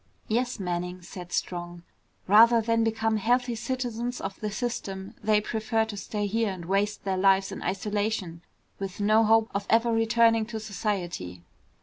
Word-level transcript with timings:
"Yes, 0.27 0.59
Manning," 0.59 1.03
said 1.03 1.31
Strong. 1.31 1.83
"Rather 2.25 2.59
than 2.59 2.83
become 2.83 3.17
healthy 3.17 3.53
citizens 3.53 4.19
of 4.19 4.39
the 4.39 4.49
system, 4.49 5.13
they 5.21 5.39
prefer 5.39 5.85
to 5.85 5.95
stay 5.95 6.25
here 6.25 6.49
and 6.51 6.65
waste 6.65 7.03
their 7.03 7.17
lives 7.19 7.51
in 7.51 7.61
isolation 7.61 8.41
with 8.79 8.99
no 8.99 9.23
hope 9.23 9.51
of 9.53 9.67
ever 9.69 9.93
returning 9.93 10.47
to 10.47 10.59
society." 10.59 11.43